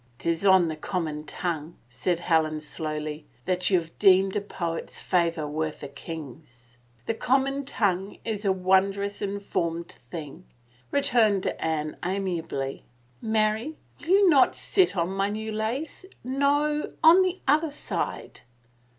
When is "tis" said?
0.17-0.43